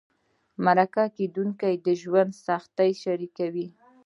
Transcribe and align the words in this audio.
مرکه 0.65 1.03
کېدونکي 1.17 1.73
د 1.85 1.87
ژوند 2.01 2.31
سختۍ 2.45 2.91
شریکوي. 3.03 3.67